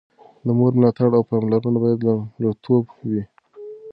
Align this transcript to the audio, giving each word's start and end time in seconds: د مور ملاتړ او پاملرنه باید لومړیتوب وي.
د 0.45 0.47
مور 0.57 0.71
ملاتړ 0.77 1.09
او 1.17 1.23
پاملرنه 1.29 1.77
باید 1.83 1.99
لومړیتوب 2.05 2.83
وي. 3.09 3.23